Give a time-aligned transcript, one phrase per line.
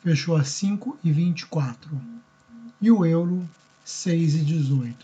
[0.00, 1.98] fechou a 5,24
[2.78, 3.48] e o euro
[3.86, 4.94] 6,18.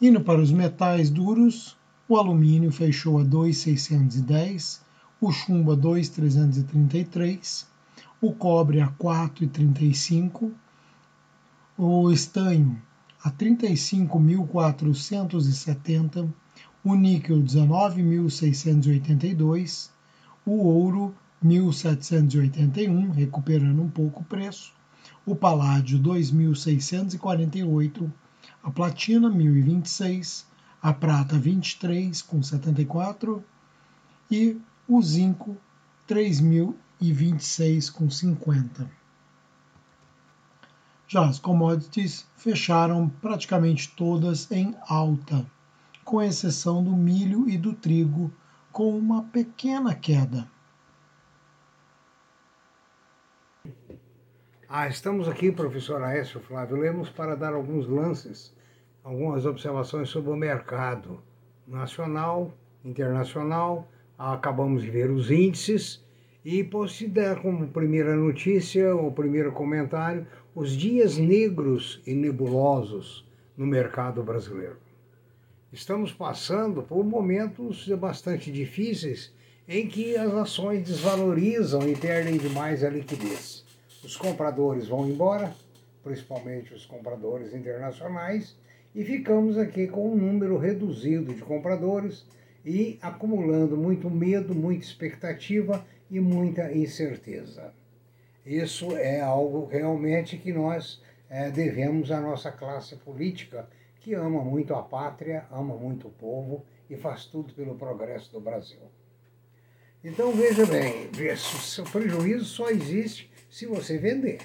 [0.00, 1.76] Indo para os metais duros,
[2.08, 4.80] o alumínio fechou a 2,610,
[5.20, 7.66] o chumbo a 2,333,
[8.20, 10.52] o cobre a 4,35,
[11.76, 12.80] o estanho
[13.24, 16.32] a 35.470,
[16.84, 19.90] o níquel 19.682,
[20.46, 21.12] o ouro
[21.44, 24.72] 1.781, recuperando um pouco o preço,
[25.26, 28.10] o paládio 2.648,
[28.62, 30.46] a platina 1.026,
[30.80, 33.44] a prata 23 com 74
[34.30, 35.58] e o zinco
[36.08, 38.90] 3.026 com 50.
[41.06, 45.46] Já as commodities fecharam praticamente todas em alta,
[46.04, 48.32] com exceção do milho e do trigo,
[48.72, 50.48] com uma pequena queda.
[54.76, 58.52] Ah, estamos aqui, professor Aécio Flávio Lemos, para dar alguns lances,
[59.04, 61.22] algumas observações sobre o mercado
[61.64, 62.52] nacional,
[62.84, 63.88] internacional.
[64.18, 66.04] Acabamos de ver os índices
[66.44, 70.26] e posso dar como primeira notícia, ou primeiro comentário,
[70.56, 73.24] os dias negros e nebulosos
[73.56, 74.78] no mercado brasileiro.
[75.72, 79.32] Estamos passando por momentos bastante difíceis
[79.68, 83.63] em que as ações desvalorizam e perdem demais a liquidez
[84.04, 85.54] os compradores vão embora,
[86.02, 88.56] principalmente os compradores internacionais,
[88.94, 92.26] e ficamos aqui com um número reduzido de compradores
[92.64, 97.72] e acumulando muito medo, muita expectativa e muita incerteza.
[98.44, 103.68] Isso é algo realmente que nós é, devemos à nossa classe política,
[104.00, 108.40] que ama muito a pátria, ama muito o povo e faz tudo pelo progresso do
[108.40, 108.80] Brasil.
[110.04, 114.40] Então veja bem, o prejuízo só existe se você vender.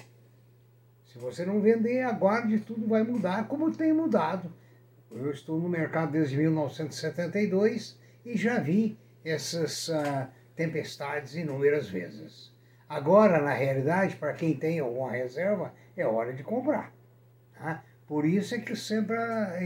[1.04, 4.52] Se você não vender, aguarde, tudo vai mudar, como tem mudado.
[5.10, 12.52] Eu estou no mercado desde 1972 e já vi essas uh, tempestades inúmeras vezes.
[12.88, 16.94] Agora, na realidade, para quem tem alguma reserva, é hora de comprar.
[17.58, 17.82] Tá?
[18.06, 19.16] Por isso é que sempre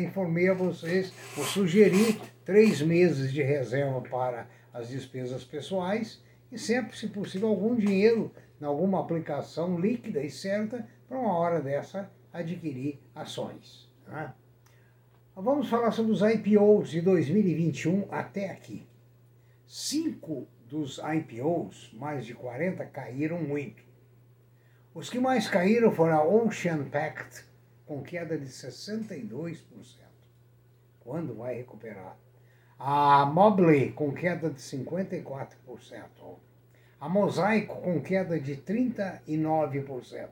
[0.02, 6.18] informei a vocês, ou sugeri três meses de reserva para as despesas pessoais
[6.50, 8.32] e sempre, se possível, algum dinheiro
[8.64, 13.88] alguma aplicação líquida e certa para uma hora dessa adquirir ações.
[14.06, 14.32] Né?
[15.36, 18.86] Vamos falar sobre os IPOs de 2021 até aqui.
[19.66, 23.82] Cinco dos IPOs, mais de 40, caíram muito.
[24.94, 27.44] Os que mais caíram foram a Ocean Pact,
[27.84, 29.60] com queda de 62%.
[31.00, 32.16] Quando vai recuperar?
[32.78, 36.44] A Mobley, com queda de 54%.
[37.04, 40.30] A Mosaico com queda de 39%.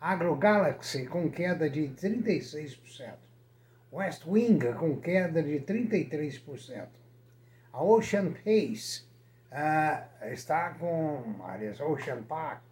[0.00, 3.16] AgroGalaxy com queda de 36%.
[3.92, 6.86] West Wing com queda de 33%.
[7.72, 9.02] A Ocean Pace
[9.50, 12.62] uh, está com, aliás, Ocean Park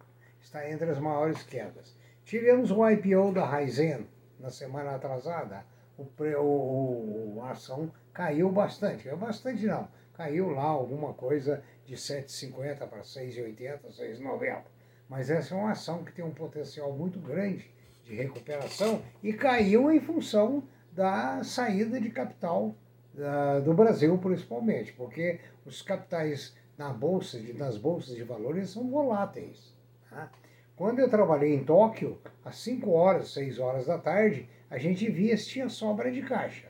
[0.41, 1.93] está entre as maiores quedas.
[2.23, 4.07] Tivemos o IPO da Raizen
[4.39, 5.65] na semana atrasada.
[5.97, 6.03] O,
[6.37, 9.03] o, o, a ação caiu bastante.
[9.03, 9.89] Caiu bastante não.
[10.13, 14.61] Caiu lá alguma coisa de 7,50 para 6,80, 6,90.
[15.09, 17.67] Mas essa é uma ação que tem um potencial muito grande
[18.05, 22.75] de recuperação e caiu em função da saída de capital
[23.15, 29.73] uh, do Brasil, principalmente, porque os capitais na bolsa, nas bolsas de valores são voláteis.
[30.11, 30.31] Tá?
[30.75, 35.35] Quando eu trabalhei em Tóquio, às 5 horas, 6 horas da tarde, a gente via
[35.35, 36.68] se tinha sobra de caixa.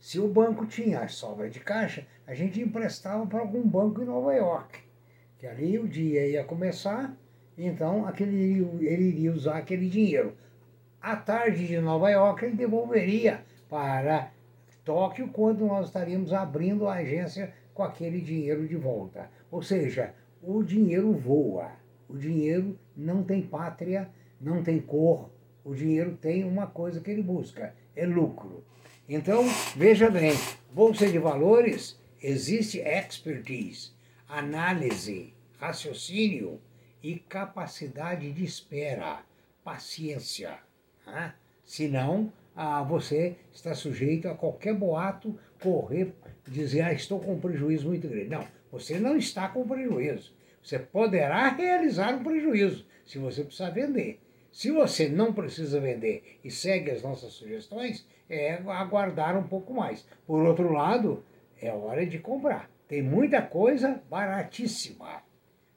[0.00, 4.32] Se o banco tinha sobra de caixa, a gente emprestava para algum banco em Nova
[4.32, 4.80] York,
[5.38, 7.14] que ali o dia ia começar,
[7.56, 10.34] então aquele, ele iria usar aquele dinheiro.
[11.02, 14.32] À tarde de Nova York, ele devolveria para
[14.86, 19.30] Tóquio quando nós estaríamos abrindo a agência com aquele dinheiro de volta.
[19.50, 21.72] Ou seja, o dinheiro voa.
[22.08, 24.08] O dinheiro não tem pátria,
[24.40, 25.30] não tem cor.
[25.62, 28.64] O dinheiro tem uma coisa que ele busca: é lucro.
[29.12, 30.30] Então, veja bem,
[30.72, 33.90] Bolsa de Valores existe expertise,
[34.28, 36.60] análise, raciocínio
[37.02, 39.24] e capacidade de espera,
[39.64, 40.60] paciência.
[41.04, 41.34] Né?
[41.64, 46.14] Senão, ah, você está sujeito a qualquer boato correr,
[46.46, 48.28] dizer, ah, estou com um prejuízo muito grande.
[48.28, 50.32] Não, você não está com prejuízo.
[50.62, 54.20] Você poderá realizar um prejuízo se você precisar vender.
[54.52, 60.06] Se você não precisa vender e segue as nossas sugestões, é aguardar um pouco mais.
[60.26, 61.22] Por outro lado,
[61.60, 62.70] é hora de comprar.
[62.88, 65.22] Tem muita coisa baratíssima.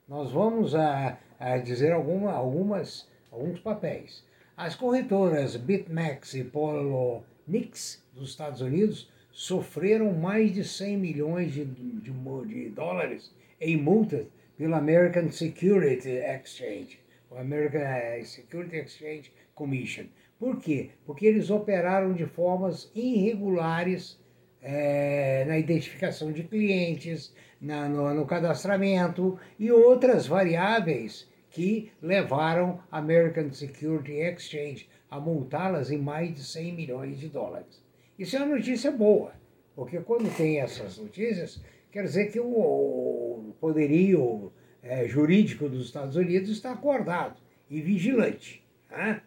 [0.08, 4.24] Nós vamos a, a dizer alguma, algumas, alguns papéis.
[4.56, 12.12] As corretoras BitMEX e Polonix dos Estados Unidos sofreram mais de 100 milhões de, de,
[12.12, 20.06] de dólares em multas pela American Security Exchange, o American Security Exchange Commission.
[20.44, 20.90] Por quê?
[21.06, 24.20] Porque eles operaram de formas irregulares
[24.60, 32.98] é, na identificação de clientes, na, no, no cadastramento e outras variáveis que levaram a
[32.98, 37.82] American Security Exchange a multá-las em mais de 100 milhões de dólares.
[38.18, 39.32] Isso é uma notícia boa,
[39.74, 41.58] porque quando tem essas notícias,
[41.90, 44.52] quer dizer que o poderio
[44.82, 48.62] é, jurídico dos Estados Unidos está acordado e vigilante.
[48.90, 49.22] Né?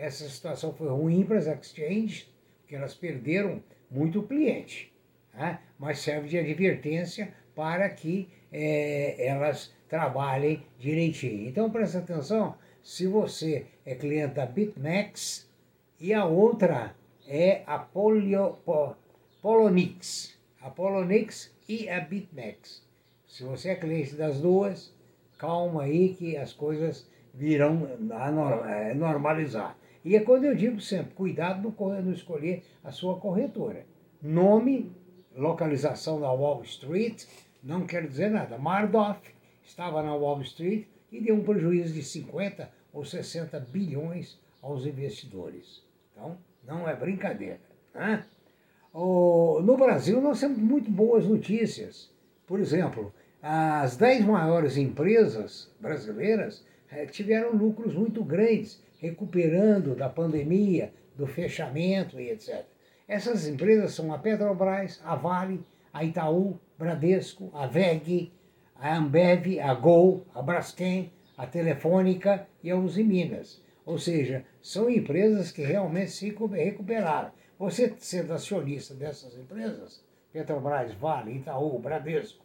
[0.00, 2.26] Essa situação foi ruim para as exchanges,
[2.58, 4.90] porque elas perderam muito cliente,
[5.34, 5.60] né?
[5.78, 11.46] mas serve de advertência para que é, elas trabalhem direitinho.
[11.46, 15.46] Então presta atenção, se você é cliente da BitMEX
[16.00, 16.94] e a outra
[17.28, 18.56] é a Polio,
[19.42, 22.82] Polonix, a Polonix e a BitMEX.
[23.28, 24.94] Se você é cliente das duas,
[25.36, 27.86] calma aí que as coisas virão
[28.66, 29.76] é, normalizar.
[30.04, 33.84] E é quando eu digo sempre, cuidado no, no escolher a sua corretora.
[34.22, 34.90] Nome,
[35.36, 37.24] localização na Wall Street,
[37.62, 38.56] não quer dizer nada.
[38.56, 39.20] Madoff
[39.62, 45.82] estava na Wall Street e deu um prejuízo de 50 ou 60 bilhões aos investidores.
[46.12, 47.60] Então, não é brincadeira.
[47.94, 48.24] Né?
[48.92, 52.10] O, no Brasil, nós temos muito boas notícias.
[52.46, 60.92] Por exemplo, as 10 maiores empresas brasileiras eh, tiveram lucros muito grandes recuperando da pandemia,
[61.16, 62.64] do fechamento e etc.
[63.08, 68.32] Essas empresas são a Petrobras, a Vale, a Itaú, Bradesco, a VEG,
[68.76, 73.60] a Ambev, a Gol, a Braskem, a Telefônica e a Uzi Minas.
[73.84, 77.32] Ou seja, são empresas que realmente se recuperaram.
[77.58, 80.02] Você sendo acionista dessas empresas,
[80.32, 82.44] Petrobras, Vale, Itaú, Bradesco,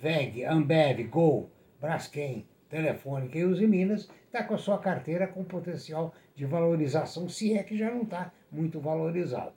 [0.00, 1.50] VEG, Ambev, Gol,
[1.80, 7.56] Braskem, Telefônica e Uzi Minas, está com a sua carteira com potencial de valorização, se
[7.56, 9.54] é que já não está muito valorizada.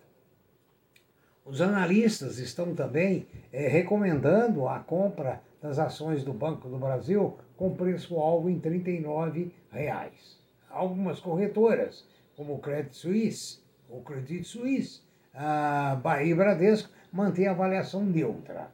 [1.43, 7.75] Os analistas estão também é, recomendando a compra das ações do Banco do Brasil com
[7.75, 10.39] preço-alvo em 39 reais.
[10.69, 15.01] Algumas corretoras, como o Credit Suisse, o Credit Suisse,
[15.33, 18.71] a Bahia Bradesco, mantém a avaliação neutra.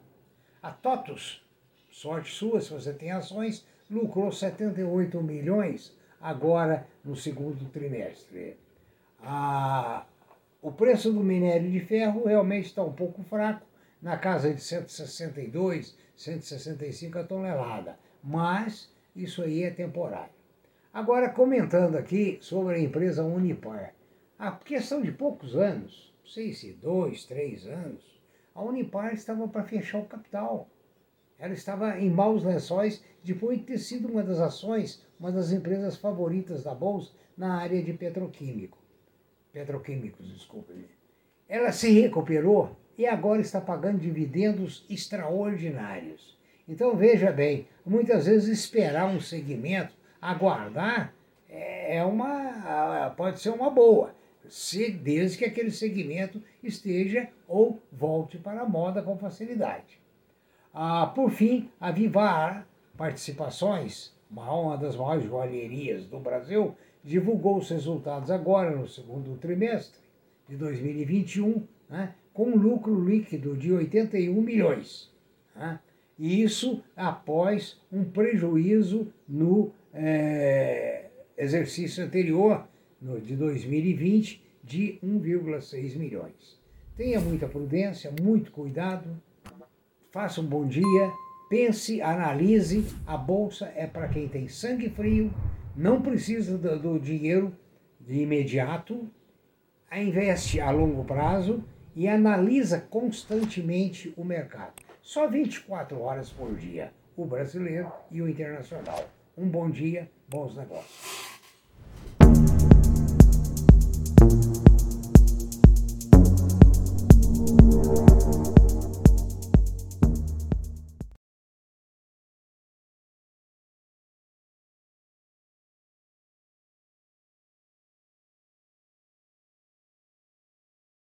[0.62, 1.44] A TOTUS,
[1.89, 8.58] sorte sua se você tem ações, lucrou 78 milhões agora no segundo trimestre.
[10.62, 13.65] O preço do minério de ferro realmente está um pouco fraco,
[14.01, 20.38] na casa de 162, 165 a tonelada, mas isso aí é temporário.
[20.94, 23.94] Agora, comentando aqui sobre a empresa Unipar.
[24.38, 28.03] A questão de poucos anos, não sei se dois, três anos,
[28.53, 30.67] a Unipar estava para fechar o capital.
[31.39, 35.96] Ela estava em maus lençóis depois de ter sido uma das ações, uma das empresas
[35.96, 38.77] favoritas da Bolsa na área de petroquímico.
[39.53, 40.86] Petroquímicos, desculpe-me.
[41.48, 46.38] Ela se recuperou e agora está pagando dividendos extraordinários.
[46.67, 51.13] Então veja bem, muitas vezes esperar um segmento, aguardar,
[51.50, 54.13] é uma, pode ser uma boa,
[54.50, 60.01] se, desde que aquele segmento esteja ou volte para a moda com facilidade.
[60.79, 68.29] Ah, por fim, a Vivar Participações, uma das maiores joalherias do Brasil, divulgou os resultados
[68.29, 70.00] agora no segundo trimestre
[70.48, 75.12] de 2021, né, com lucro líquido de 81 milhões.
[75.55, 75.79] Né,
[76.19, 81.05] e isso após um prejuízo no é,
[81.36, 82.67] exercício anterior,
[83.01, 86.62] no, de 2020, de 1,6 milhões.
[86.96, 89.19] Tenha muita prudência, muito cuidado,
[90.12, 91.12] faça um bom dia,
[91.50, 92.86] pense, analise.
[93.06, 95.34] A bolsa é para quem tem sangue frio,
[95.76, 97.56] não precisa do, do dinheiro
[98.00, 99.10] de imediato,
[99.92, 101.64] investe a longo prazo
[101.96, 104.74] e analisa constantemente o mercado.
[105.02, 109.10] Só 24 horas por dia, o brasileiro e o internacional.
[109.38, 111.16] Um bom dia, bons negócios.